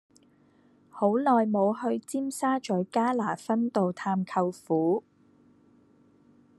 [0.89, 5.03] 好耐無去尖沙咀加拿分道探舅父